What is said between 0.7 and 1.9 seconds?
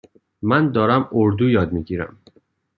دارم اردو یاد می